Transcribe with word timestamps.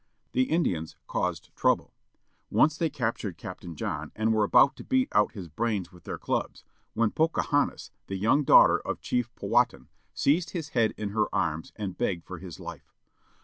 The 0.31 0.49
Indians 0.49 0.95
caused 1.05 1.55
trouble. 1.55 1.93
Once 2.49 2.75
they 2.75 2.89
captured 2.89 3.37
Captain 3.37 3.75
John 3.75 4.11
and 4.15 4.33
were 4.33 4.43
about 4.43 4.75
to 4.77 4.83
beat 4.83 5.09
out 5.11 5.33
his 5.33 5.47
brains 5.47 5.91
with 5.91 6.05
their 6.05 6.17
clubs, 6.17 6.63
when 6.95 7.11
Pocahontas, 7.11 7.91
the 8.07 8.17
young 8.17 8.43
daughter 8.43 8.79
of 8.79 8.99
Chief 8.99 9.29
Powhattan, 9.35 9.89
seized 10.15 10.49
his 10.49 10.69
head 10.69 10.95
in 10.97 11.09
her 11.09 11.27
arms, 11.31 11.71
and 11.75 11.99
begged 11.99 12.25
for 12.25 12.39
his 12.39 12.59
life. 12.59 12.95